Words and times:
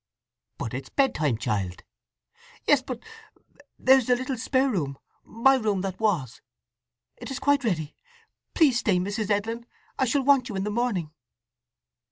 "But 0.57 0.73
it 0.73 0.85
is 0.85 0.89
bedtime, 0.89 1.37
child." 1.37 1.83
"Yes, 2.65 2.81
but—there's 2.81 4.07
the 4.07 4.15
little 4.15 4.35
spare 4.35 4.67
room—my 4.71 5.55
room 5.57 5.81
that 5.81 5.99
was. 5.99 6.41
It 7.17 7.29
is 7.29 7.37
quite 7.37 7.63
ready. 7.63 7.95
Please 8.55 8.79
stay, 8.79 8.97
Mrs. 8.97 9.29
Edlin!—I 9.29 10.05
shall 10.05 10.23
want 10.23 10.49
you 10.49 10.55
in 10.55 10.63
the 10.63 10.71
morning." 10.71 11.11